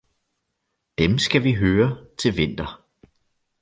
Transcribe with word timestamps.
Dem 0.99 1.17
skal 1.19 1.43
vi 1.43 1.53
høre 1.53 2.05
til 2.19 2.37
vinter! 2.37 2.85